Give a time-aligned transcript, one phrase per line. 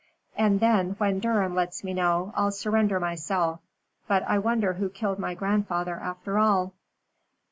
[0.35, 3.59] "And then, when Durham lets me know, I'll surrender myself.
[4.07, 6.73] But I wonder who killed my grandfather after all."